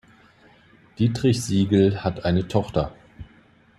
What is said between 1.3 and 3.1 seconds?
Siegl hat eine Tochter.